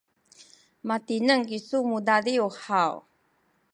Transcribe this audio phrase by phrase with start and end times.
[0.87, 2.93] matineng kisu mudadiw haw?